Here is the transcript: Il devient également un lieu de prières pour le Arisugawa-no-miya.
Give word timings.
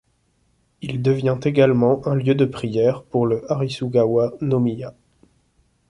Il 0.81 1.03
devient 1.03 1.37
également 1.43 2.01
un 2.07 2.15
lieu 2.15 2.33
de 2.33 2.45
prières 2.45 3.03
pour 3.03 3.27
le 3.27 3.43
Arisugawa-no-miya. 3.51 4.95